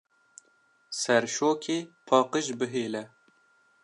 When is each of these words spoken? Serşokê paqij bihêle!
Serşokê 0.99 1.79
paqij 2.07 2.47
bihêle! 2.59 3.03